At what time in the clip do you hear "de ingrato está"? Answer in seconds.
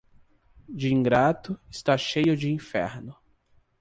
0.67-1.95